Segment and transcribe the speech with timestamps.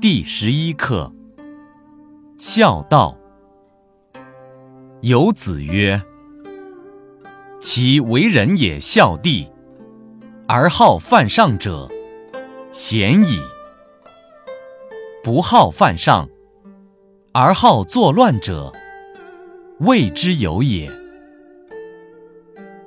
[0.00, 1.12] 第十一课：
[2.38, 3.18] 孝道。
[5.00, 6.00] 有子曰
[7.58, 9.50] ：“其为人也孝弟，
[10.46, 11.90] 而好犯上者，
[12.70, 13.40] 贤矣；
[15.24, 16.28] 不好犯上，
[17.32, 18.72] 而好作乱者，
[19.80, 20.88] 谓之有也。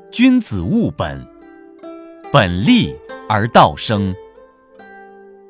[0.09, 1.28] 君子务本，
[2.32, 2.96] 本立
[3.28, 4.16] 而道生。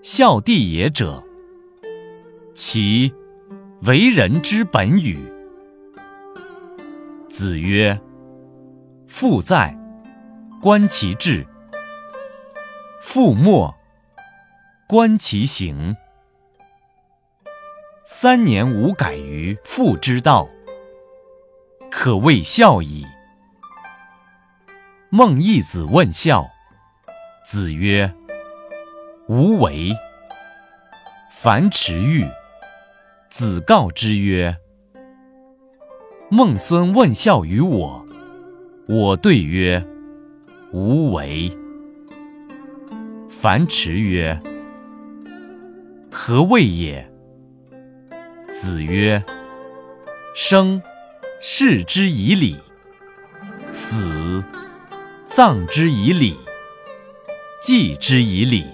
[0.01, 1.23] 孝弟也者，
[2.53, 3.13] 其
[3.83, 5.19] 为人之本与？”
[7.29, 7.99] 子曰
[9.07, 9.77] ：“父在，
[10.61, 11.45] 观其志；
[13.01, 13.73] 父没，
[14.87, 15.95] 观其行。
[18.05, 20.47] 三年无改于父之道，
[21.89, 23.05] 可谓孝矣。”
[25.09, 26.49] 孟义子问孝，
[27.43, 28.13] 子曰
[29.27, 29.95] ：“无为。”
[31.31, 32.25] 樊迟愈，
[33.41, 34.55] 子告之曰。
[36.29, 38.05] 孟孙问孝于我，
[38.87, 39.83] 我对曰
[40.71, 41.51] ：“无为。”
[43.27, 44.39] 樊迟曰
[46.13, 47.11] ：“何谓也？”
[48.53, 49.23] 子曰
[50.37, 50.79] ：“生，
[51.41, 52.57] 视之以礼；
[53.71, 54.43] 死，
[55.25, 56.35] 葬之以礼；
[57.59, 58.65] 祭之以礼。”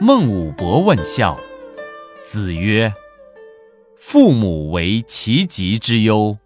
[0.00, 1.38] 孟武伯问孝，
[2.32, 2.90] 子曰。
[3.94, 6.38] 父母为其疾之忧。